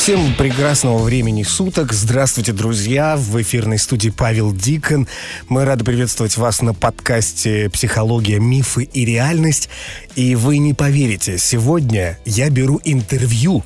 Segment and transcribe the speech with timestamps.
[0.00, 1.92] Всем прекрасного времени суток.
[1.92, 3.16] Здравствуйте, друзья.
[3.18, 5.06] В эфирной студии Павел Дикон.
[5.50, 9.68] Мы рады приветствовать вас на подкасте «Психология, мифы и реальность».
[10.16, 13.62] И вы не поверите, сегодня я беру интервью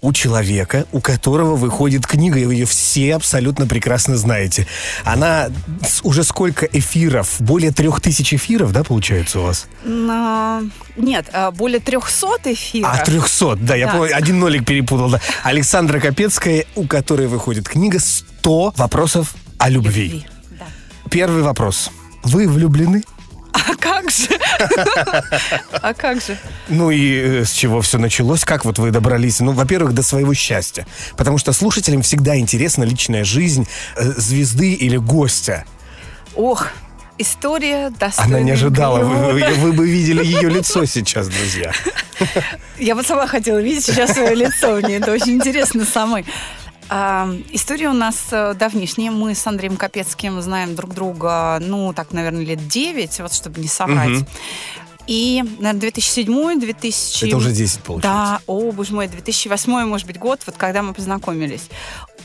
[0.00, 4.66] у человека, у которого выходит книга, и вы ее все абсолютно прекрасно знаете.
[5.04, 5.50] Она
[6.02, 7.36] уже сколько эфиров?
[7.40, 9.66] Более трех тысяч эфиров, да, получается у вас?
[9.84, 10.62] На...
[10.96, 12.90] Нет, а, более трехсот эфиров.
[12.92, 13.92] А, трехсот, да, я да.
[13.92, 15.10] помню, один нолик перепутал.
[15.10, 15.20] Да.
[15.42, 20.04] Александра Капецкая, у которой выходит книга «100 вопросов о любви».
[20.04, 20.66] любви да.
[21.10, 21.90] Первый вопрос.
[22.22, 23.02] Вы влюблены?
[23.52, 24.28] А как же?
[25.72, 26.36] А как же?
[26.68, 28.44] Ну и э, с чего все началось?
[28.44, 29.40] Как вот вы добрались?
[29.40, 30.86] Ну, во-первых, до своего счастья.
[31.16, 35.64] Потому что слушателям всегда интересна личная жизнь э, звезды или гостя.
[36.34, 36.68] Ох,
[37.16, 38.38] История достойная.
[38.38, 38.98] Она не ожидала.
[38.98, 41.72] Вы, вы, вы бы видели ее лицо сейчас, друзья.
[42.78, 44.76] Я вот сама хотела видеть сейчас свое лицо.
[44.82, 46.24] Мне это очень интересно самой.
[46.88, 49.10] А, история у нас э, давнишняя.
[49.10, 53.68] Мы с Андреем Капецким знаем друг друга, ну, так, наверное, лет 9, вот чтобы не
[53.68, 54.18] соврать.
[54.18, 54.26] Угу.
[55.06, 58.08] И, наверное, 2007 2000 Это уже 10 получается.
[58.08, 61.68] Да, о, боже мой, 2008 может быть, год, вот когда мы познакомились.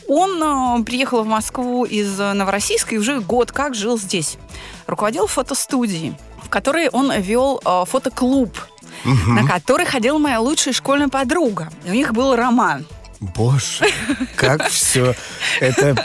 [0.07, 4.37] Он э, приехал в Москву из Новороссийска и уже год как жил здесь.
[4.87, 8.57] Руководил фотостудией, в которой он вел э, фотоклуб,
[9.05, 9.31] угу.
[9.31, 11.69] на который ходила моя лучшая школьная подруга.
[11.85, 12.85] И у них был роман.
[13.19, 13.85] Боже,
[14.35, 15.13] как все.
[15.59, 15.95] Это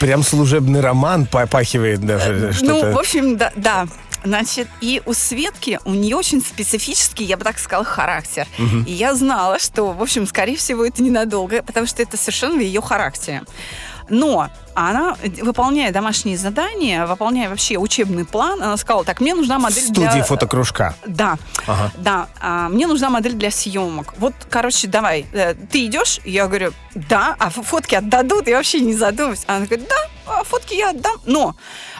[0.00, 2.52] прям служебный роман попахивает даже.
[2.62, 3.86] Ну, в общем, да, да.
[4.24, 8.46] Значит, и у Светки, у нее очень специфический, я бы так сказала, характер.
[8.58, 8.84] Угу.
[8.86, 12.60] И я знала, что, в общем, скорее всего, это ненадолго, потому что это совершенно в
[12.60, 13.42] ее характере.
[14.08, 19.82] Но она, выполняя домашние задания, выполняя вообще учебный план, она сказала, так, мне нужна модель
[19.82, 20.24] В студии для...
[20.24, 20.94] фотокружка.
[21.06, 21.36] Да,
[21.66, 21.92] ага.
[21.96, 22.28] да.
[22.40, 24.14] А, мне нужна модель для съемок.
[24.18, 26.20] Вот, короче, давай, э, ты идешь?
[26.24, 28.48] Я говорю, да, а фотки отдадут?
[28.48, 29.44] Я вообще не задумываюсь.
[29.46, 29.96] Она говорит, да,
[30.26, 31.54] а фотки я отдам, но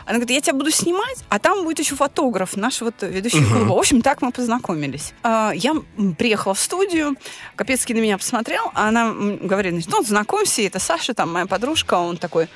[0.04, 3.52] она говорит, я тебя буду снимать, а там будет еще фотограф, наш вот ведущий uh-huh.
[3.52, 3.74] клуба.
[3.74, 5.12] В общем, так мы познакомились.
[5.22, 5.74] А, я
[6.18, 7.16] приехала в студию,
[7.56, 12.16] Капецкий на меня посмотрел, а она говорит, ну, знакомься, это Саша, там, моя подружка, он
[12.16, 12.48] такой,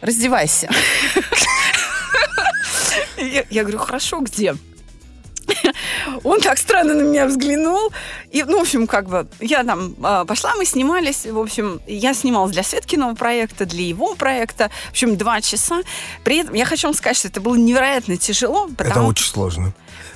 [0.00, 0.68] раздевайся.
[3.16, 4.56] Я говорю, хорошо, где?
[6.24, 7.92] Он так странно на меня взглянул.
[8.30, 11.26] И, ну, в общем, как бы, я там а, пошла, мы снимались.
[11.26, 14.70] В общем, я снималась для Светкиного проекта, для его проекта.
[14.88, 15.82] В общем, два часа.
[16.24, 18.68] При этом я хочу вам сказать, что это было невероятно тяжело.
[18.68, 18.90] Потому...
[18.90, 19.72] Это очень сложно.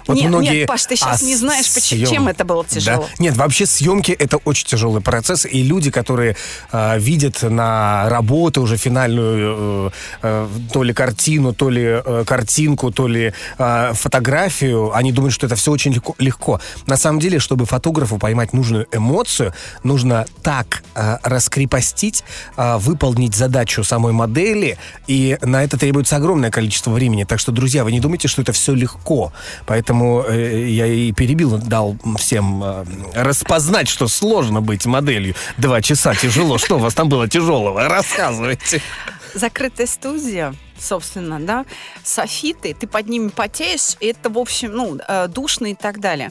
[0.07, 0.61] Вот нет, многие...
[0.61, 2.09] нет, Паш, ты сейчас а не знаешь, съем...
[2.09, 3.03] чем это было тяжело.
[3.03, 3.09] Да?
[3.19, 6.37] Нет, вообще съемки это очень тяжелый процесс, и люди, которые
[6.73, 9.91] э, видят на работу уже финальную э,
[10.23, 15.47] э, то ли картину, то ли э, картинку, то ли э, фотографию, они думают, что
[15.47, 16.61] это все очень легко, легко.
[16.87, 19.53] На самом деле, чтобы фотографу поймать нужную эмоцию,
[19.83, 22.23] нужно так э, раскрепостить,
[22.57, 27.25] э, выполнить задачу самой модели, и на это требуется огромное количество времени.
[27.25, 29.33] Так что, друзья, вы не думайте, что это все легко.
[29.67, 32.85] Поэтому Поэтому э, я и перебил, дал всем э,
[33.15, 35.35] распознать, что сложно быть моделью.
[35.57, 36.59] Два часа тяжело.
[36.59, 37.89] Что у вас там было тяжелого?
[37.89, 38.83] Рассказывайте.
[39.35, 41.65] Закрытая студия, собственно, да,
[42.05, 46.31] софиты, ты под ними потеешь, и это, в общем, ну, э, душно и так далее.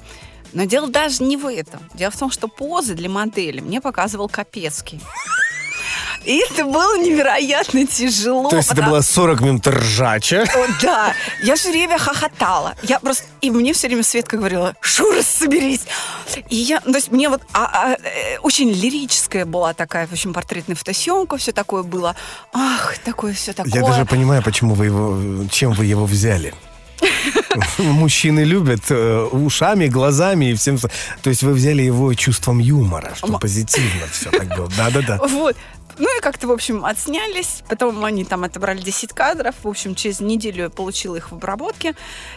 [0.54, 1.80] Но дело даже не в этом.
[1.96, 5.02] Дело в том, что позы для модели мне показывал Капецкий.
[6.24, 8.50] И это было невероятно тяжело.
[8.50, 8.88] То есть потому...
[8.88, 10.44] это было 40 минут ржача?
[10.44, 11.14] О, да.
[11.42, 12.76] Я все время хохотала.
[12.84, 13.26] Я просто...
[13.42, 15.82] И мне все время Светка говорила, Шура, соберись.
[16.50, 16.80] И я...
[16.80, 17.42] То есть мне вот...
[17.54, 22.16] А, а, э, очень лирическая была такая, в общем, портретная фотосъемка, все такое было.
[22.54, 23.74] Ах, такое все такое.
[23.74, 25.48] Я даже понимаю, почему вы его...
[25.52, 26.54] Чем вы его взяли.
[27.78, 30.78] Мужчины любят э, ушами, глазами и всем.
[31.22, 34.70] То есть вы взяли его чувством юмора, что позитивно все так было.
[34.78, 35.20] Да-да-да.
[35.36, 35.58] Вот.
[35.98, 37.64] Ну и как-то, в общем, отснялись.
[37.70, 39.56] Потом они там отобрали 10 кадров.
[39.64, 41.96] В общем, через неделю я получила их в обработке.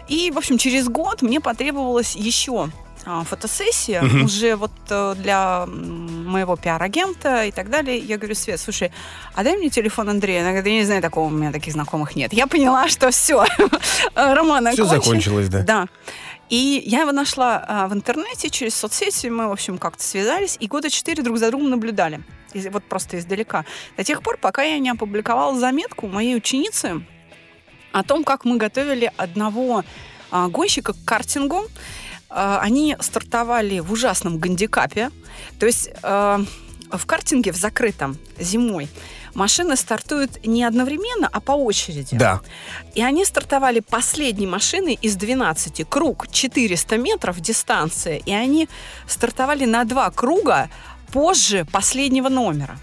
[0.09, 2.71] И, в общем, через год мне потребовалось еще
[3.05, 4.25] а, фотосессия угу.
[4.25, 7.99] уже вот э, для моего пиар-агента и так далее.
[7.99, 8.93] Я говорю, Свет, слушай,
[9.35, 10.43] а дай мне телефон Андрея.
[10.43, 12.33] Она говорит, я не знаю, такого у меня таких знакомых нет.
[12.33, 13.45] Я поняла, что все,
[14.15, 15.63] роман Все закончилось, да?
[15.63, 15.87] Да.
[16.51, 19.27] И я его нашла а, в интернете через соцсети.
[19.27, 22.23] Мы, в общем, как-то связались и года четыре друг за другом наблюдали
[22.71, 23.65] вот просто издалека,
[23.97, 27.05] до тех пор, пока я не опубликовала заметку моей ученицы
[27.93, 29.85] о том, как мы готовили одного
[30.31, 31.65] а, гонщика к картингу.
[32.31, 35.11] э, они стартовали в ужасном гандикапе.
[35.59, 36.39] То есть э,
[36.91, 38.89] в картинге в закрытом зимой
[39.39, 42.17] машины стартуют не одновременно, а по очереди.
[42.17, 42.41] Да.
[42.95, 45.89] И они стартовали последней машиной из 12.
[45.89, 48.17] Круг 400 метров дистанция.
[48.17, 48.69] И они
[49.07, 50.69] стартовали на два круга
[51.13, 52.79] позже последнего номера.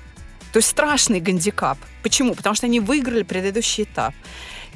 [0.53, 1.77] То есть страшный гандикап.
[2.01, 2.33] Почему?
[2.33, 4.13] Потому что они выиграли предыдущий этап.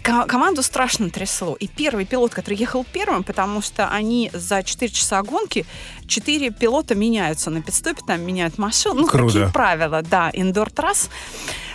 [0.04, 1.56] Ко- команду страшно трясло.
[1.56, 5.66] И первый пилот, который ехал первым, потому что они за 4 часа гонки
[6.08, 9.02] 4 пилота меняются на пидстопе, там меняют машину.
[9.02, 9.34] Ну, Круто.
[9.34, 11.10] такие правила, да, индор-трасс.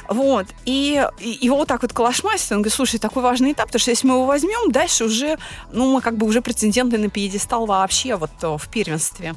[0.09, 0.47] Вот.
[0.65, 2.53] И, и его вот так вот калашмастит.
[2.53, 5.39] Он говорит, слушай, такой важный этап, потому что если мы его возьмем, дальше уже,
[5.73, 9.35] ну, мы как бы уже претенденты на пьедестал вообще вот э, в первенстве.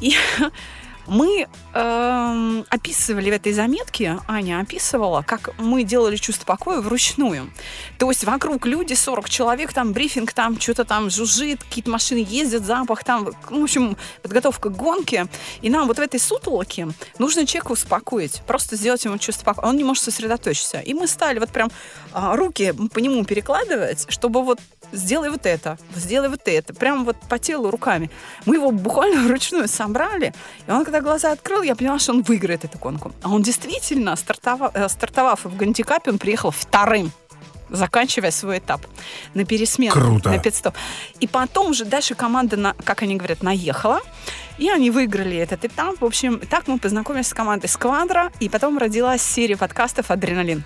[0.00, 0.14] И
[1.06, 7.50] мы эм, описывали в этой заметке, Аня описывала, как мы делали чувство покоя вручную.
[7.98, 12.64] То есть вокруг люди, 40 человек, там брифинг, там что-то там жужжит, какие-то машины ездят,
[12.64, 15.26] запах там, в общем, подготовка к гонке.
[15.62, 19.70] И нам вот в этой сутолоке нужно человека успокоить, просто сделать ему чувство покоя.
[19.70, 20.80] Он не может сосредоточиться.
[20.80, 21.70] И мы стали вот прям
[22.12, 24.60] а, руки по нему перекладывать, чтобы вот
[24.92, 28.10] сделай вот это, сделай вот это, прям вот по телу руками.
[28.46, 30.34] Мы его буквально вручную собрали,
[30.66, 33.10] и он, когда глаза открыл, я поняла, что он выиграет эту гонку.
[33.22, 37.10] А он действительно, стартовав, э, стартовав в Гандикапе, он приехал вторым
[37.70, 38.80] заканчивая свой этап
[39.34, 40.30] на пересмену, Круто.
[40.30, 40.74] на пидстоп.
[41.18, 44.00] И потом уже дальше команда, на, как они говорят, наехала,
[44.58, 46.00] и они выиграли этот этап.
[46.00, 50.62] В общем, так мы познакомились с командой «Сквадра», и потом родилась серия подкастов «Адреналин».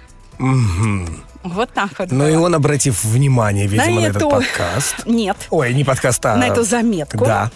[1.44, 2.11] Вот так вот.
[2.11, 4.96] Но и он, обратив внимание, видимо, на этот эту- подкаст.
[5.06, 6.37] Нет, Ой, не подкаст, а...
[6.37, 7.25] на эту заметку.
[7.25, 7.50] Да.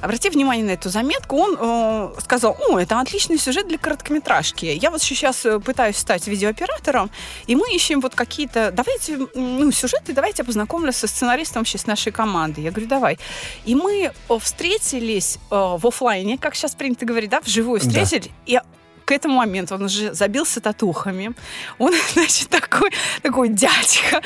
[0.00, 4.64] Обрати внимание на эту заметку, он э, сказал, о, это отличный сюжет для короткометражки.
[4.64, 7.10] Я вот сейчас э, пытаюсь стать видеооператором,
[7.46, 11.86] и мы ищем вот какие-то, давайте, ну, сюжеты, давайте я познакомлю со сценаристом вообще с
[11.86, 12.62] нашей команды.
[12.62, 13.18] Я говорю, давай.
[13.64, 17.86] И мы э, встретились э, в оффлайне, как сейчас принято говорить, да, вживую Да.
[17.86, 18.58] встретились, и
[19.06, 21.32] к этому моменту он уже забился татухами.
[21.78, 22.90] Он, значит, такой,
[23.22, 24.20] такой дядька.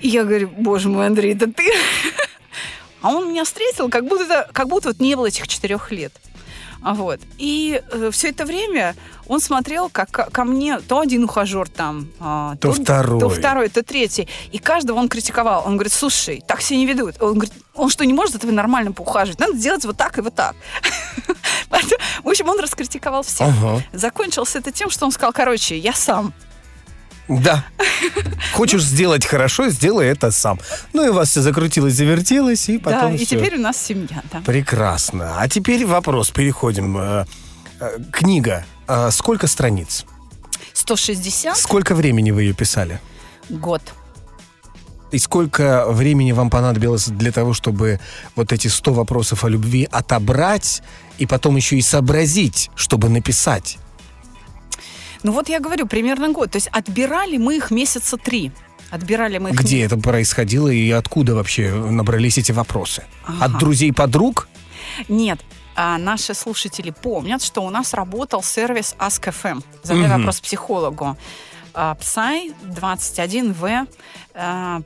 [0.00, 1.62] И я говорю, боже мой, Андрей, да ты...
[3.02, 6.10] А он меня встретил, как будто, как будто вот не было этих четырех лет.
[6.82, 7.20] А Вот.
[7.36, 7.82] И
[8.12, 8.94] все это время
[9.26, 13.20] он смотрел, как ко, мне то один ухажер там, а, То второй.
[13.20, 14.28] то второй, то третий.
[14.52, 15.64] И каждого он критиковал.
[15.66, 17.16] Он говорит, слушай, так себя не ведут.
[17.20, 19.38] Он говорит, он что, не может за тобой нормально поухаживать?
[19.40, 20.54] Надо делать вот так и вот так.
[22.22, 23.48] В общем, он раскритиковал всех.
[23.48, 23.82] Ага.
[23.92, 26.32] Закончился это тем, что он сказал, короче, я сам.
[27.28, 27.64] Да.
[28.52, 30.60] Хочешь сделать хорошо, сделай это сам.
[30.92, 33.38] Ну и у вас все закрутилось, завертелось, и потом да, и всё.
[33.38, 34.22] теперь у нас семья.
[34.30, 34.40] Да.
[34.42, 35.38] Прекрасно.
[35.38, 36.98] А теперь вопрос, переходим.
[36.98, 37.24] Э,
[37.80, 38.64] э, Книга.
[38.86, 40.04] Э, Сколько страниц?
[40.74, 43.00] 160 Сколько времени вы ее писали?
[43.48, 43.82] год.
[45.12, 48.00] И сколько времени вам понадобилось для того, чтобы
[48.34, 50.82] вот эти 100 вопросов о любви отобрать
[51.18, 53.78] и потом еще и сообразить, чтобы написать?
[55.22, 56.50] Ну вот я говорю, примерно год.
[56.50, 58.52] То есть отбирали мы их месяца три.
[58.90, 59.56] Отбирали мы их...
[59.60, 63.04] Где это происходило и откуда вообще набрались эти вопросы?
[63.26, 63.46] Ага.
[63.46, 64.48] От друзей-подруг?
[65.08, 65.40] Нет.
[65.76, 69.64] А наши слушатели помнят, что у нас работал сервис Ask.fm.
[69.82, 70.18] Задай Мгм.
[70.18, 71.16] вопрос психологу.
[71.98, 73.86] Псай 21В, а,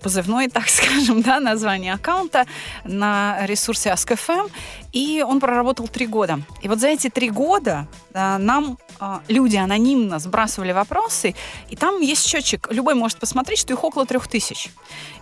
[0.03, 2.45] позывной, так скажем, да, название аккаунта
[2.85, 4.51] на ресурсе Ask.fm.
[4.93, 6.41] И он проработал три года.
[6.63, 11.35] И вот за эти три года а, нам а, люди анонимно сбрасывали вопросы,
[11.69, 12.69] и там есть счетчик.
[12.71, 14.71] Любой может посмотреть, что их около трех тысяч.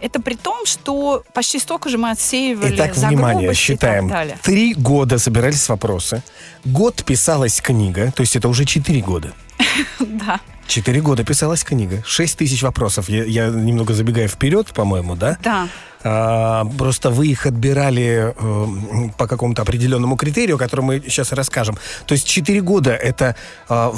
[0.01, 3.79] Это при том, что почти столько же мы отсеивали Итак, за внимание, грубость и так
[3.79, 4.09] считаем.
[4.09, 4.39] далее.
[4.43, 6.23] Три года собирались вопросы.
[6.65, 9.33] Год писалась книга, то есть это уже четыре года.
[9.99, 10.41] Да.
[10.67, 12.03] Четыре года писалась книга.
[12.05, 13.09] Шесть тысяч вопросов.
[13.09, 15.39] Я, я немного забегаю вперед, по-моему, да?
[15.43, 15.69] Да.
[16.03, 21.79] А, просто вы их отбирали э, по какому-то определенному критерию, о котором мы сейчас расскажем.
[22.07, 23.37] То есть четыре года это
[23.69, 23.93] а,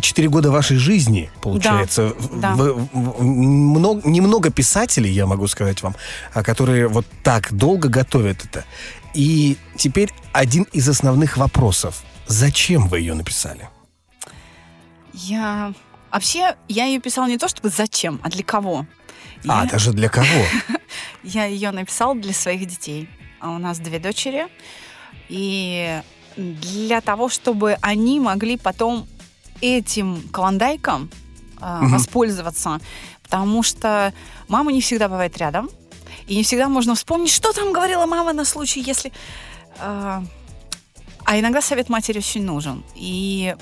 [0.00, 2.12] четыре года вашей жизни, получается.
[2.34, 2.54] да.
[2.54, 5.94] Вы- в- много, немного писателей, я могу сказать вам,
[6.34, 8.64] а, которые вот так долго готовят это.
[9.14, 12.02] И теперь один из основных вопросов.
[12.26, 13.68] Зачем вы ее написали?
[15.14, 15.72] Я...
[16.12, 18.86] Вообще, я ее писала не то чтобы зачем, а для кого.
[19.46, 20.26] А, Я- даже для кого?
[21.22, 23.08] Я ее написала для своих детей.
[23.40, 24.46] А у нас две дочери.
[25.28, 26.00] И
[26.36, 29.06] для того, чтобы они могли потом
[29.60, 31.10] этим клондайком
[31.60, 31.92] а, Мгм.
[31.92, 32.80] воспользоваться.
[33.22, 34.12] Потому что
[34.48, 35.68] мама не всегда бывает рядом.
[36.26, 39.12] И не всегда можно вспомнить, что там говорила мама на случай, если...
[39.78, 40.22] а,
[41.24, 42.82] а иногда совет матери очень нужен.
[42.96, 43.54] И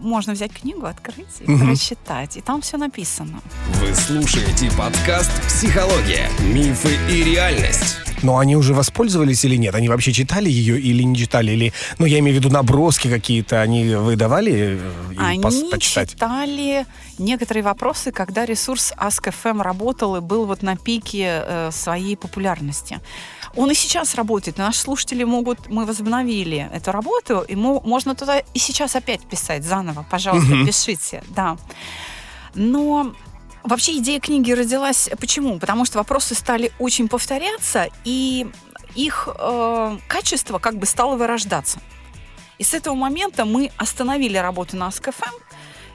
[0.00, 2.36] можно взять книгу, открыть и прочитать.
[2.36, 3.40] И там все написано.
[3.80, 6.28] Вы слушаете подкаст «Психология.
[6.52, 7.96] Мифы и реальность».
[8.22, 9.74] Но они уже воспользовались или нет?
[9.74, 11.52] Они вообще читали ее или не читали?
[11.52, 16.12] Или, ну, я имею в виду наброски какие-то, они выдавали э, им Они пос- почитать?
[16.12, 16.86] читали
[17.18, 23.00] некоторые вопросы, когда ресурс Ask.fm работал и был вот на пике э, своей популярности.
[23.56, 24.58] Он и сейчас работает.
[24.58, 25.68] Наши слушатели могут...
[25.68, 30.04] Мы возобновили эту работу, и мо- можно туда и сейчас опять писать заново.
[30.10, 31.22] Пожалуйста, пишите.
[31.28, 31.56] Да.
[32.54, 33.14] Но
[33.62, 35.58] вообще идея книги родилась почему?
[35.58, 38.46] Потому что вопросы стали очень повторяться, и
[38.94, 41.80] их э, качество как бы стало вырождаться.
[42.58, 45.34] И с этого момента мы остановили работу на АСКФМ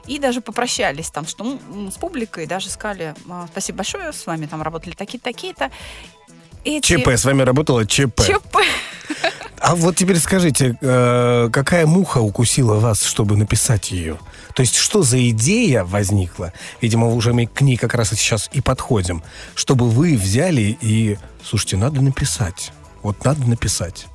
[0.06, 4.46] и даже попрощались там, что м, с публикой, даже сказали, «А, спасибо большое, с вами
[4.46, 5.70] там работали такие-то, такие-то.
[6.64, 8.22] Эти- ЧП, с вами работала ЧП.
[8.26, 8.56] ЧП.
[9.58, 14.18] А вот теперь скажите, э, какая муха укусила вас, чтобы написать ее?
[14.56, 16.52] То есть что за идея возникла?
[16.80, 19.22] Видимо, уже мы к ней как раз сейчас и подходим.
[19.54, 21.16] Чтобы вы взяли и...
[21.44, 22.72] Слушайте, надо написать.
[23.02, 24.06] Вот надо написать.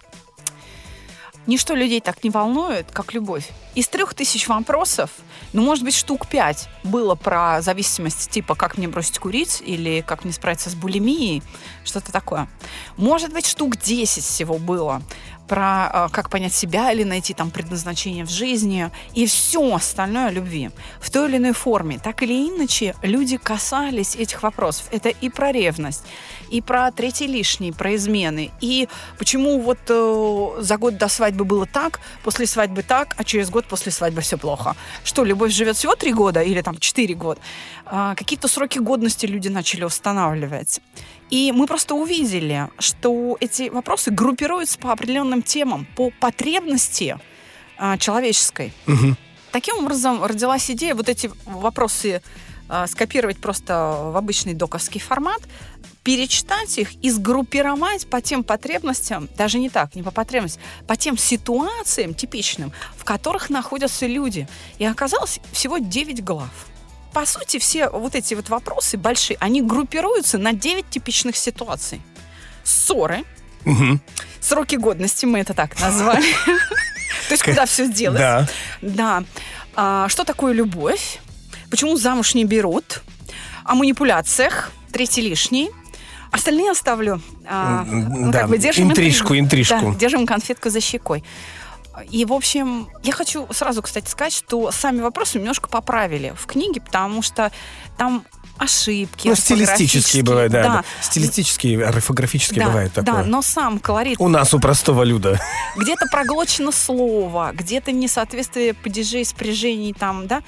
[1.48, 3.50] Ничто людей так не волнует, как любовь.
[3.74, 5.10] Из трех тысяч вопросов,
[5.54, 10.26] ну, может быть, штук пять было про зависимость, типа, как мне бросить курить или как
[10.26, 11.42] мне справиться с булимией,
[11.86, 12.50] что-то такое.
[12.98, 15.02] Может быть, штук 10 всего было
[15.48, 20.70] про э, как понять себя или найти там предназначение в жизни и все остальное любви.
[21.00, 24.88] В той или иной форме, так или иначе, люди касались этих вопросов.
[24.92, 26.04] Это и про ревность,
[26.50, 28.88] и про третий лишний, про измены, и
[29.18, 33.66] почему вот э, за год до свадьбы было так, после свадьбы так, а через год
[33.66, 34.76] после свадьбы все плохо.
[35.04, 37.40] Что, любовь живет всего три года или там четыре года?
[37.86, 40.82] А, какие-то сроки годности люди начали устанавливать.
[41.30, 47.18] И мы просто увидели, что эти вопросы группируются по определенным темам, по потребности
[47.78, 48.74] а, человеческой.
[49.52, 52.22] Таким образом родилась идея вот эти вопросы
[52.88, 53.74] скопировать просто
[54.12, 55.42] в обычный доковский формат,
[56.04, 61.18] перечитать их и сгруппировать по тем потребностям, даже не так, не по потребностям, по тем
[61.18, 64.48] ситуациям типичным, в которых находятся люди.
[64.80, 66.50] И оказалось всего 9 глав.
[67.14, 72.02] По сути, все вот эти вот вопросы большие, они группируются на 9 типичных ситуаций.
[72.64, 73.24] Ссоры,
[73.66, 74.00] Мгм.
[74.40, 76.26] сроки годности, мы это так назвали.
[77.28, 78.20] То есть куда все делать.
[78.20, 78.48] Да.
[78.82, 79.24] Да.
[79.76, 81.20] А, что такое любовь?
[81.70, 83.02] Почему замуж не берут?
[83.64, 84.72] О манипуляциях.
[84.92, 85.70] Третий лишний.
[86.32, 87.22] Остальные оставлю.
[87.46, 89.92] А, ну, да, как бы держим интрижку, интрижку.
[89.92, 91.24] Да, держим конфетку за щекой.
[92.12, 96.80] И, в общем, я хочу сразу, кстати, сказать, что сами вопросы немножко поправили в книге,
[96.80, 97.52] потому что
[97.98, 98.24] там
[98.58, 99.28] ошибки.
[99.28, 100.64] Ну, стилистические бывают, да.
[100.64, 100.84] Да, да.
[101.02, 103.14] Стилистические, орфографические да, бывает такое.
[103.14, 105.40] да, но сам колорит У нас, у простого люда.
[105.76, 110.44] где-то проглочено слово, где-то несоответствие падежей, спряжений там, да.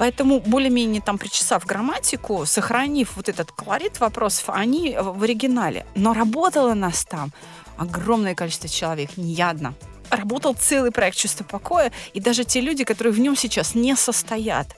[0.00, 5.84] Поэтому более-менее там причесав грамматику, сохранив вот этот колорит вопросов, они в оригинале.
[5.94, 7.32] Но работало нас там
[7.76, 9.74] огромное количество человек, не я одна.
[10.10, 14.76] Работал целый проект «Чувство покоя», и даже те люди, которые в нем сейчас не состоят.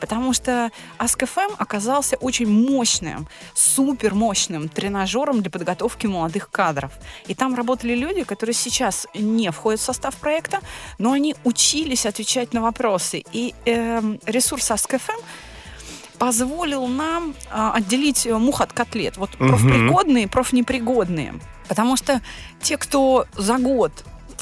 [0.00, 6.92] Потому что Ask.fm оказался очень мощным, супер мощным тренажером для подготовки молодых кадров.
[7.28, 10.60] И там работали люди, которые сейчас не входят в состав проекта,
[10.98, 13.24] но они учились отвечать на вопросы.
[13.32, 15.22] И эм, ресурс Ask.fm
[16.22, 19.16] позволил нам а, отделить э, мух от котлет.
[19.16, 21.34] Вот профпригодные, профнепригодные.
[21.66, 22.20] Потому что
[22.60, 23.92] те, кто за год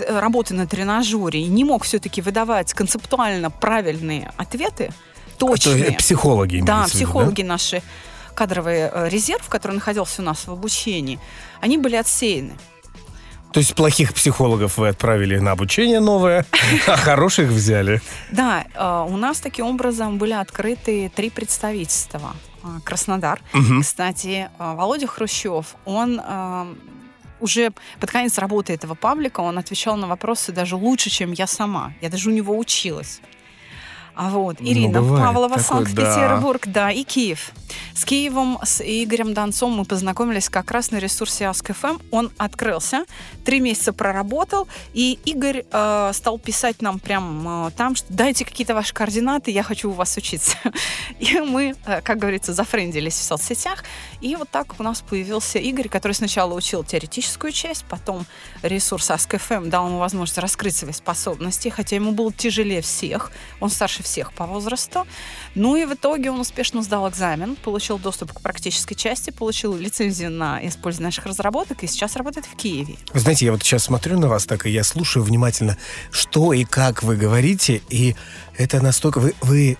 [0.09, 4.93] работы на тренажере не мог все-таки выдавать концептуально правильные ответы,
[5.39, 5.85] То точные.
[5.85, 7.83] есть психологи Да, виду, психологи наши,
[8.35, 11.19] кадровый э, резерв, который находился у нас в обучении,
[11.61, 12.53] они были отсеяны.
[13.53, 16.47] То есть плохих психологов вы отправили на обучение новое,
[16.87, 18.01] а хороших взяли.
[18.31, 22.35] Да, э, у нас таким образом были открыты три представительства.
[22.85, 23.41] Краснодар.
[23.81, 26.75] Кстати, э, Володя Хрущев, он э,
[27.41, 31.93] уже под конец работы этого паблика, он отвечал на вопросы даже лучше, чем я сама.
[32.01, 33.21] Я даже у него училась.
[34.21, 36.91] А вот, Ну, Ирина бывает Павлова, Санкт-Петербург, да.
[36.91, 37.53] и Киев.
[37.95, 42.03] С Киевом, с Игорем Донцом мы познакомились как раз на ресурсе Ask.fm.
[42.11, 43.07] Он открылся,
[43.47, 48.75] три месяца проработал, и Игорь э, стал писать нам прям э, там, что дайте какие-то
[48.75, 50.59] ваши координаты, я хочу у вас учиться.
[51.19, 53.85] И мы, э, как говорится, зафрендились в соцсетях,
[54.21, 58.27] и вот так у нас появился Игорь, который сначала учил теоретическую часть, потом
[58.63, 64.03] ресурс Ask.fm дал ему возможность раскрыть свои способности, хотя ему было тяжелее всех, он старше
[64.03, 65.07] всех всех по возрасту.
[65.55, 70.31] Ну и в итоге он успешно сдал экзамен, получил доступ к практической части, получил лицензию
[70.31, 72.97] на использование наших разработок и сейчас работает в Киеве.
[73.15, 75.77] Вы знаете, я вот сейчас смотрю на вас так, и я слушаю внимательно,
[76.11, 78.17] что и как вы говорите, и
[78.57, 79.21] это настолько...
[79.21, 79.79] Вы, вы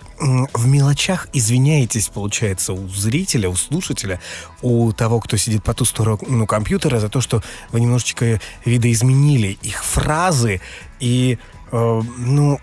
[0.53, 4.19] в мелочах извиняетесь, получается, у зрителя, у слушателя,
[4.61, 9.83] у того, кто сидит по ту сторону компьютера, за то, что вы немножечко видоизменили их
[9.83, 10.61] фразы
[10.99, 11.37] и,
[11.71, 12.59] э, ну,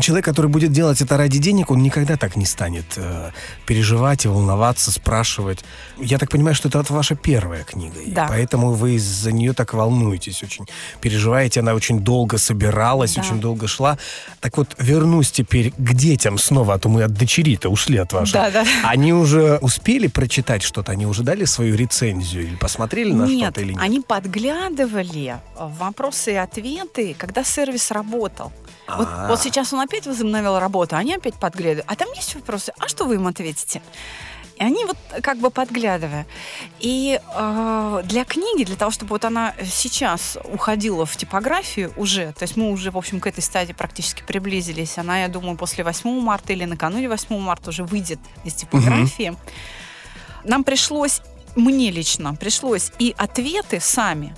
[0.00, 3.30] человек, который будет делать это ради денег, он никогда так не станет э,
[3.66, 5.64] переживать и волноваться, спрашивать.
[5.98, 7.96] Я так понимаю, что это ваша первая книга.
[8.06, 8.26] Да.
[8.26, 10.66] И поэтому вы из-за нее так волнуетесь очень.
[11.00, 13.22] Переживаете, она очень долго собиралась, Да.
[13.22, 13.98] очень долго шла.
[14.40, 18.32] Так вот, вернусь теперь к детям снова, а то мы от дочери-то ушли от ваших.
[18.34, 18.64] Да, да.
[18.84, 20.92] Они уже успели прочитать что-то?
[20.92, 23.82] Они уже дали свою рецензию или посмотрели на нет, что-то или нет?
[23.82, 28.52] они подглядывали вопросы и ответы, когда сервис работал.
[28.88, 29.28] Вот, А.
[29.28, 31.86] вот сейчас он опять возобновил работу, они опять подглядывают.
[31.88, 33.80] А там есть вопросы, а что вы им ответите?
[34.56, 36.26] И они вот как бы подглядывая.
[36.78, 42.42] И э, для книги, для того, чтобы вот она сейчас уходила в типографию уже, то
[42.42, 44.98] есть мы уже, в общем, к этой стадии практически приблизились.
[44.98, 49.36] Она, я думаю, после 8 марта или накануне 8 марта уже выйдет из типографии.
[50.44, 51.22] Нам пришлось,
[51.56, 54.34] мне лично, пришлось и ответы сами,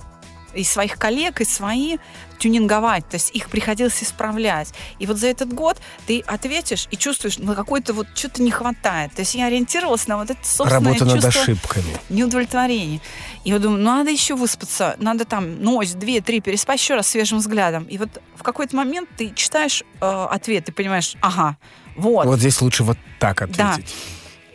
[0.55, 1.97] и своих коллег, и свои
[2.37, 4.73] тюнинговать, то есть их приходилось исправлять.
[4.99, 9.13] И вот за этот год ты ответишь и чувствуешь, ну, какой-то вот что-то не хватает.
[9.13, 11.97] То есть я ориентировалась на вот это собственное Работа над чувство ошибками.
[12.09, 12.99] неудовлетворения.
[13.43, 17.07] И я думаю, ну, надо еще выспаться, надо там ночь, две, три переспать еще раз
[17.07, 17.85] свежим взглядом.
[17.85, 21.57] И вот в какой-то момент ты читаешь э, ответ и понимаешь, ага,
[21.95, 22.25] вот.
[22.25, 23.57] Вот здесь лучше вот так ответить.
[23.57, 23.81] Да.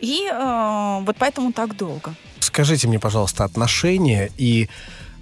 [0.01, 2.13] И э, вот поэтому так долго.
[2.39, 4.67] Скажите мне, пожалуйста, отношения и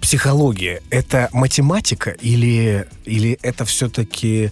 [0.00, 4.50] психология– это математика или, или это все-таки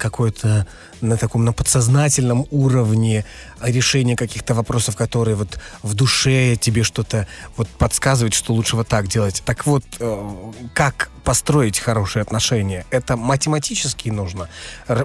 [0.00, 0.66] какое-то
[1.00, 3.24] на таком на подсознательном уровне
[3.60, 9.08] решение каких-то вопросов, которые вот в душе тебе что-то вот подсказывает, что лучше вот так
[9.08, 9.42] делать.
[9.44, 12.84] Так вот, э, как построить хорошие отношения?
[12.90, 14.48] Это математически нужно?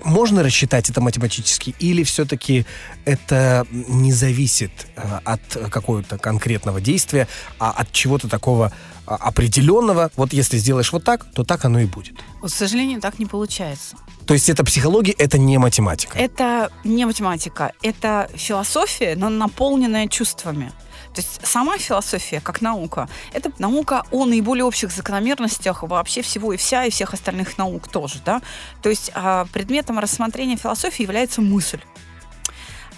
[0.04, 1.76] Можно рассчитать это математически?
[1.80, 2.66] Или все-таки
[3.06, 7.28] это не зависит э, от какого-то конкретного действия,
[7.60, 8.72] а от чего-то такого
[9.06, 10.12] определенного?
[10.16, 12.16] Вот если сделаешь вот так, то так оно и будет.
[12.42, 13.98] Вот, к сожалению, так не получается.
[14.26, 16.18] То есть это психология, это не математика.
[16.18, 20.72] Это не математика, это философия, но наполненная чувствами.
[21.14, 26.58] То есть сама философия, как наука, это наука о наиболее общих закономерностях вообще всего и
[26.58, 28.16] вся, и всех остальных наук тоже.
[28.26, 28.42] Да?
[28.82, 31.80] То есть а, предметом рассмотрения философии является мысль.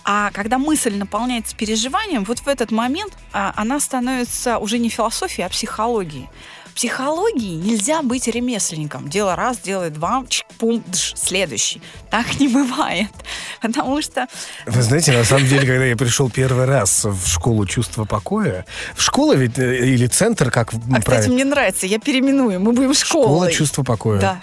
[0.10, 5.46] А когда мысль наполняется переживанием, вот в этот момент а, она становится уже не философией,
[5.46, 6.30] а психологией.
[6.70, 9.10] В психологии нельзя быть ремесленником.
[9.10, 11.82] Дело раз, делай два, чик, пум, дж, следующий.
[12.10, 13.10] Так не бывает.
[13.62, 14.28] Потому что
[14.66, 18.66] Вы знаете, на самом деле, когда я пришел первый раз в школу чувства покоя,
[18.96, 21.34] в школу ведь э, или центр, как А, кстати, правильно?
[21.34, 23.52] мне нравится, я переименую, мы будем Школа школой.
[23.52, 24.20] чувства покоя.
[24.22, 24.42] Да.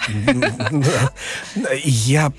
[1.84, 2.32] Я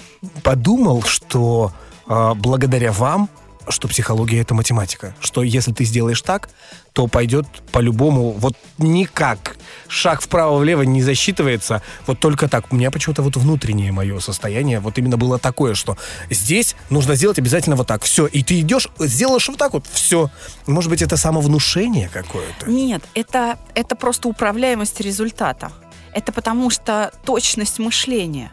[0.43, 1.71] подумал, что
[2.07, 3.29] а, благодаря вам,
[3.69, 5.15] что психология это математика.
[5.19, 6.49] Что если ты сделаешь так,
[6.93, 9.57] то пойдет по-любому, вот никак.
[9.87, 12.71] Шаг вправо-влево не засчитывается, вот только так.
[12.71, 15.97] У меня почему-то вот внутреннее мое состояние вот именно было такое, что
[16.29, 18.03] здесь нужно сделать обязательно вот так.
[18.03, 20.29] Все, и ты идешь, сделаешь вот так вот, все.
[20.67, 22.69] Может быть, это самовнушение какое-то?
[22.69, 25.71] Нет, это, это просто управляемость результата.
[26.13, 28.51] Это потому что точность мышления.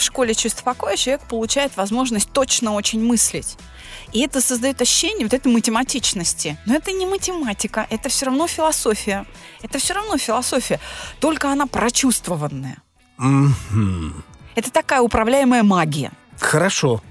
[0.00, 3.58] В школе чувств покоя человек получает возможность точно очень мыслить.
[4.14, 6.56] И это создает ощущение вот этой математичности.
[6.64, 9.26] Но это не математика, это все равно философия.
[9.60, 10.80] Это все равно философия,
[11.20, 12.78] только она прочувствованная.
[13.18, 14.24] Мгм.
[14.54, 16.12] Это такая управляемая магия.
[16.38, 17.02] Хорошо.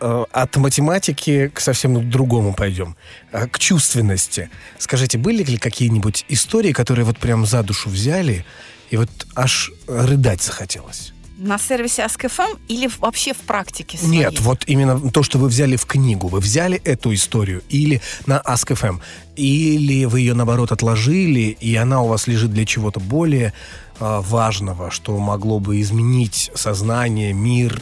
[0.00, 2.94] Э, От математики к совсем другому пойдем.
[3.32, 4.50] Э, К чувственности.
[4.78, 8.44] Скажите, были ли какие-нибудь истории, которые вот прям за душу взяли,
[8.90, 11.13] и вот аж рыдать захотелось?
[11.38, 14.18] На сервисе Ask.fm или вообще в практике своей?
[14.18, 16.28] Нет, вот именно то, что вы взяли в книгу.
[16.28, 19.00] Вы взяли эту историю или на Ask.fm,
[19.36, 23.52] или вы ее, наоборот, отложили, и она у вас лежит для чего-то более
[23.98, 27.80] э, важного, что могло бы изменить сознание, мир,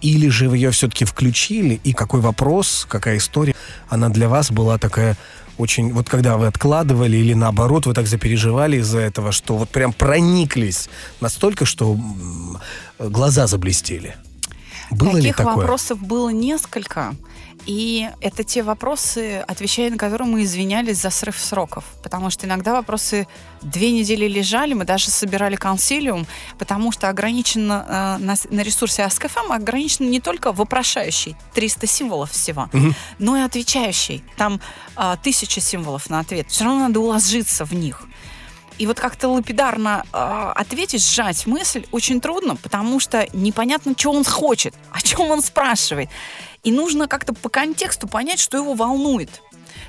[0.00, 3.54] или же вы ее все-таки включили, и какой вопрос, какая история,
[3.88, 5.16] она для вас была такая
[5.58, 5.92] очень...
[5.92, 10.88] Вот когда вы откладывали, или наоборот, вы так запереживали из-за этого, что вот прям прониклись
[11.20, 11.98] настолько, что
[12.98, 14.16] глаза заблестели.
[14.90, 15.56] Было ли Таких такое?
[15.56, 17.14] вопросов было несколько.
[17.66, 21.84] И это те вопросы, отвечая на которые мы извинялись за срыв сроков.
[22.02, 23.26] Потому что иногда вопросы
[23.62, 26.26] две недели лежали, мы даже собирали консилиум,
[26.58, 32.68] потому что ограничено э, на, на ресурсе Ask.fm ограничено не только вопрошающий, 300 символов всего,
[33.18, 34.24] но и отвечающий.
[34.36, 34.60] Там
[34.96, 36.48] э, тысяча символов на ответ.
[36.48, 38.06] Все равно надо уложиться в них.
[38.80, 44.24] И вот как-то лапидарно э, ответить, сжать мысль очень трудно, потому что непонятно, что он
[44.24, 46.08] хочет, о чем он спрашивает.
[46.62, 49.30] И нужно как-то по контексту понять, что его волнует.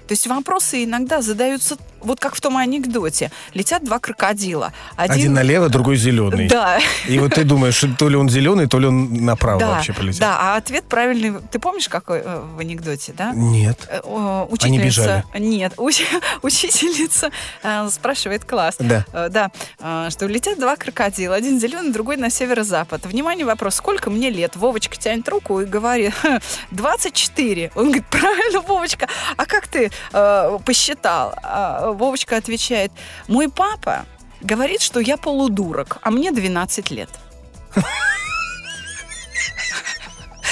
[0.07, 3.31] То есть вопросы иногда задаются, вот как в том анекдоте.
[3.53, 4.73] Летят два крокодила.
[4.95, 6.47] Один налево, другой зеленый.
[6.47, 6.79] Да.
[7.07, 10.19] И вот ты думаешь, то ли он зеленый, то ли он направо да, вообще полетел.
[10.19, 11.39] Да, а ответ правильный.
[11.51, 13.31] Ты помнишь, какой э, в анекдоте, да?
[13.33, 13.87] Нет.
[13.89, 15.23] Э, о, Они бежали.
[15.37, 16.05] Нет, уч-
[16.41, 17.31] учительница
[17.63, 18.75] э, спрашивает класс.
[18.79, 19.05] Да.
[19.29, 19.51] Да,
[20.09, 23.05] что летят два крокодила, один зеленый, другой на северо-запад.
[23.05, 24.55] Внимание, вопрос, сколько мне лет?
[24.55, 26.39] Вовочка тянет руку и говорит, «Ха,
[26.71, 27.71] 24.
[27.75, 31.33] Он говорит, правильно, Вовочка, а как ты э, посчитал?
[31.91, 32.89] А Вовочка отвечает,
[33.27, 34.05] мой папа
[34.39, 37.09] говорит, что я полудурок, а мне 12 лет.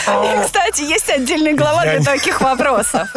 [0.06, 3.08] И, кстати, есть отдельная глава для таких вопросов.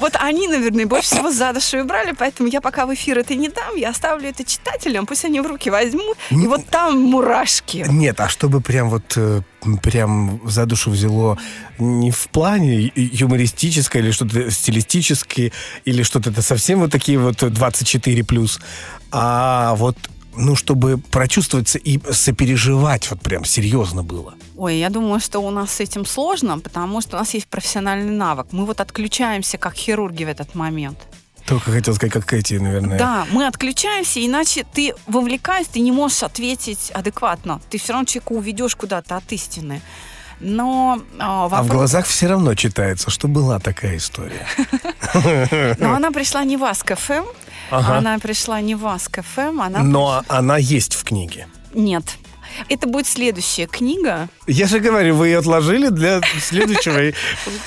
[0.00, 3.34] Вот они, наверное, больше всего за душу и брали, поэтому я пока в эфир это
[3.34, 7.84] не дам, я оставлю это читателям, пусть они в руки возьмут, и вот там мурашки.
[7.88, 9.42] Нет, а чтобы прям вот э,
[9.82, 11.38] прям за душу взяло
[11.78, 15.52] не в плане юмористическое или что-то стилистическое,
[15.84, 18.58] или что-то это совсем вот такие вот 24 плюс,
[19.10, 19.96] а вот
[20.36, 24.34] ну, чтобы прочувствоваться и сопереживать вот прям серьезно было.
[24.56, 28.12] Ой, я думаю, что у нас с этим сложно, потому что у нас есть профессиональный
[28.12, 28.48] навык.
[28.52, 30.98] Мы вот отключаемся, как хирурги в этот момент.
[31.46, 32.98] Только хотел сказать, как эти, наверное.
[32.98, 37.60] Да, мы отключаемся, иначе ты вовлекаясь, ты не можешь ответить адекватно.
[37.70, 39.80] Ты все равно человека уведешь куда-то от истины.
[40.40, 44.46] Но, а, А в вопрос- глазах все равно читается, что была такая история.
[45.78, 46.64] но она пришла не в
[47.70, 47.98] Ага.
[47.98, 49.82] она пришла не в Ask.fm, она...
[49.82, 51.46] Но она есть в книге.
[51.72, 52.04] Нет.
[52.68, 54.28] Это будет следующая книга.
[54.46, 57.12] Я же говорю, вы ее отложили для следующего.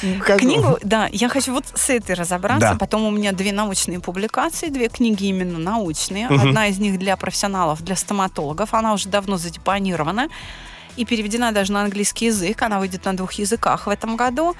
[0.38, 2.76] Книгу, да, я хочу вот с этой разобраться.
[2.80, 6.28] Потом у меня две научные публикации, две книги именно научные.
[6.28, 8.74] Одна из них для профессионалов, для стоматологов.
[8.74, 10.28] Она уже давно задепонирована
[10.98, 12.62] и переведена даже на английский язык.
[12.62, 14.56] Она выйдет на двух языках в этом году.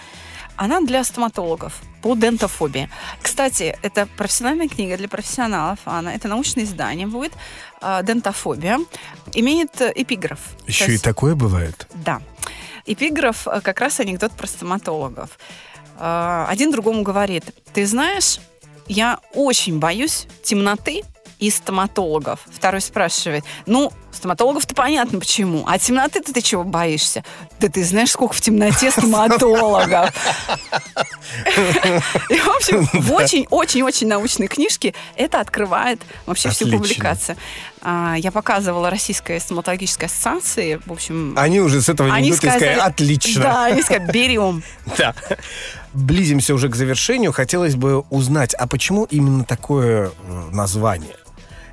[0.56, 2.88] Она для стоматологов по дентофобии.
[3.22, 5.80] Кстати, это профессиональная книга для профессионалов.
[5.86, 7.34] Она, это научное издание будет.
[7.82, 8.80] а, Дентофобия.
[9.34, 10.40] Имеет э, эпиграф.
[10.68, 11.88] Еще и есть- такое бывает.
[11.96, 12.22] да.
[12.86, 15.40] Эпиграф э, как раз анекдот про стоматологов.
[16.00, 18.40] Э, Один другому говорит, ты знаешь,
[18.88, 21.02] я очень боюсь темноты
[21.44, 22.40] и стоматологов.
[22.50, 27.26] Второй спрашивает, ну, стоматологов-то понятно почему, а темноты-то ты чего боишься?
[27.60, 30.10] Да ты знаешь, сколько в темноте стоматологов.
[32.30, 37.36] И, в общем, в очень-очень-очень научной книжке это открывает вообще всю публикацию.
[37.82, 42.76] А, Я показывала Российской стоматологической ассоциации, в общем, Они уже с этого они анекдота сказали,
[42.76, 43.44] сказали, отлично.
[43.44, 44.64] Да, они сказали, берем.
[44.98, 45.14] Да.
[45.92, 47.34] Близимся уже к завершению.
[47.34, 51.18] Хотелось бы узнать, а почему именно такое э, название?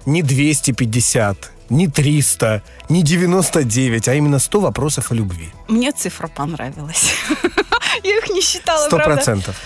[0.06, 5.48] Не 250, не 300, не 99, а именно 100 вопросов о любви.
[5.68, 7.12] Мне цифра понравилась.
[8.02, 9.14] Я их не считала, Сто правда.
[9.14, 9.56] процентов.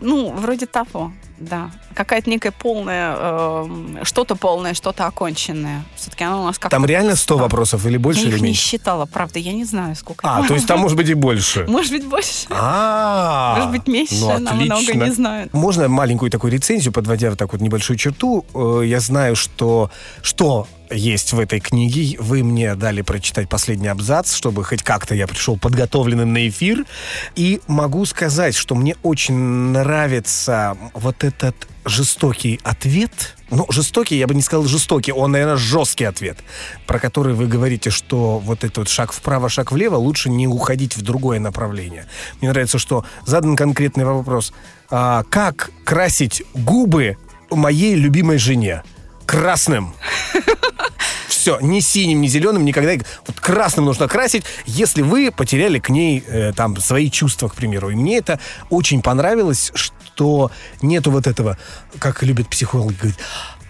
[0.00, 1.70] Ну, вроде того, да.
[1.94, 5.84] Какая-то некая полная, эм, что-то полное, что-то оконченное.
[5.96, 6.76] Все-таки оно у нас как-то...
[6.76, 7.42] Там реально 100 Да.
[7.42, 8.62] вопросов или больше Я или их не меньше?
[8.62, 10.20] считала, правда, я не знаю, сколько.
[10.28, 11.64] А, то есть там может быть и больше.
[11.68, 12.46] Может быть, больше.
[12.50, 15.04] А, Может быть, меньше, ну, намного, отлично.
[15.04, 15.48] не знаю.
[15.52, 18.44] Можно маленькую такую рецензию, подводя вот так вот небольшую черту?
[18.54, 19.90] Э, Я знаю, что,
[20.22, 22.16] что есть в этой книге.
[22.18, 26.84] Вы мне дали прочитать последний абзац, чтобы хоть как-то я пришел подготовленным на эфир.
[27.36, 33.36] И могу сказать, что мне очень нравится вот этот жестокий ответ.
[33.50, 36.38] Ну, жестокий, я бы не сказал жестокий, он, наверное, жесткий ответ,
[36.86, 40.96] про который вы говорите, что вот этот вот шаг вправо, шаг влево, лучше не уходить
[40.96, 42.06] в другое направление.
[42.40, 44.52] Мне нравится, что задан конкретный вопрос.
[44.90, 47.16] А, как красить губы
[47.50, 48.82] моей любимой жене?
[49.26, 49.94] Красным.
[51.40, 52.92] Все, ни синим, ни зеленым, никогда.
[53.26, 57.88] Вот красным нужно красить, если вы потеряли к ней э, там свои чувства, к примеру.
[57.88, 60.50] И мне это очень понравилось, что
[60.82, 61.56] нету вот этого,
[61.98, 63.18] как любят психологи говорить,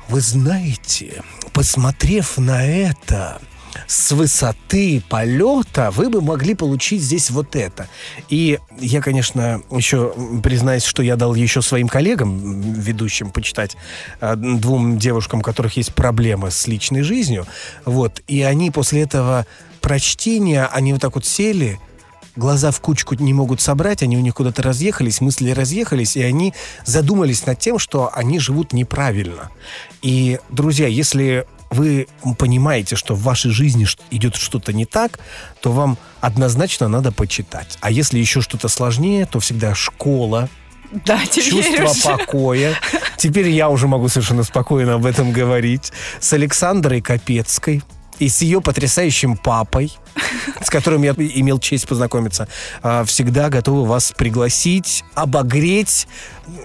[0.08, 3.40] вы знаете, посмотрев на это,
[3.86, 7.88] с высоты полета вы бы могли получить здесь вот это.
[8.28, 13.76] И я, конечно, еще признаюсь, что я дал еще своим коллегам, ведущим, почитать
[14.20, 17.46] э, двум девушкам, у которых есть проблемы с личной жизнью.
[17.84, 18.22] Вот.
[18.26, 19.46] И они после этого
[19.80, 21.80] прочтения они вот так вот сели,
[22.36, 26.54] глаза в кучку не могут собрать, они у них куда-то разъехались, мысли разъехались, и они
[26.84, 29.50] задумались над тем, что они живут неправильно.
[30.02, 35.20] И, друзья, если вы понимаете, что в вашей жизни идет что-то не так,
[35.60, 37.78] то вам однозначно надо почитать.
[37.80, 40.48] А если еще что-то сложнее, то всегда школа,
[41.06, 42.02] да, чувство уже.
[42.02, 42.74] покоя.
[43.16, 45.92] Теперь я уже могу совершенно спокойно об этом говорить.
[46.18, 47.82] С Александрой Капецкой
[48.20, 49.92] и с ее потрясающим папой,
[50.62, 52.48] с которым я имел честь познакомиться,
[52.82, 56.06] а, всегда готовы вас пригласить, обогреть,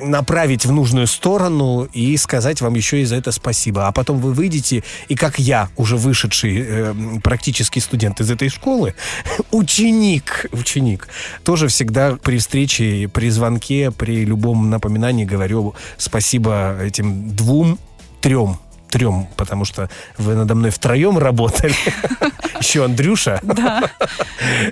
[0.02, 3.88] направить в нужную сторону и сказать вам еще и за это спасибо.
[3.88, 8.94] А потом вы выйдете, и как я, уже вышедший э, практически студент из этой школы,
[9.52, 11.08] ученик, ученик,
[11.44, 17.80] тоже всегда при встрече, при звонке, при любом напоминании говорю спасибо этим двум,
[18.22, 21.76] трем трем, потому что вы надо мной втроем работали.
[22.60, 23.39] Еще Андрюша.
[23.43, 23.91] Да.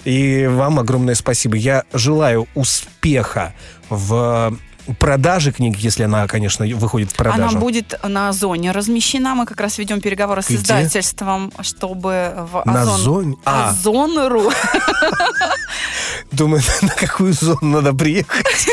[0.06, 1.56] И вам огромное спасибо.
[1.56, 3.54] Я желаю успеха
[3.89, 4.58] в
[4.99, 7.49] продажи книг, если она, конечно, выходит в продажу.
[7.49, 9.36] Она будет на Озоне размещена.
[9.36, 10.56] Мы как раз ведем переговоры с Где?
[10.56, 12.99] издательством, чтобы в На Озон...
[12.99, 13.36] Зоне?
[13.45, 13.69] А.
[13.69, 14.52] Озон.ру.
[16.32, 18.67] Думаю, на какую зону надо приехать.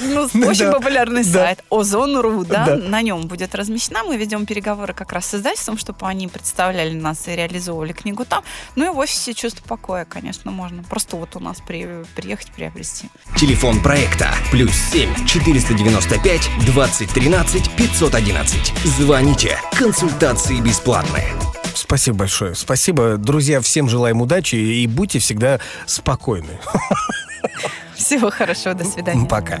[0.00, 4.04] Ну, очень популярный сайт Озон.ру, да, на нем будет размещена.
[4.04, 8.42] Мы ведем переговоры как раз с издательством, чтобы они представляли нас и реализовывали книгу там.
[8.76, 10.82] Ну и в офисе чувство покоя, конечно, можно.
[10.82, 13.08] Просто вот у нас при- приехать приобрести.
[13.36, 18.72] Телефон проекта плюс 7 495 2013 511.
[18.84, 19.58] Звоните.
[19.76, 21.32] Консультации бесплатные.
[21.74, 22.54] Спасибо большое.
[22.54, 23.16] Спасибо.
[23.16, 26.60] Друзья, всем желаем удачи и будьте всегда спокойны.
[27.94, 29.26] Всего хорошего, до свидания.
[29.26, 29.60] Пока.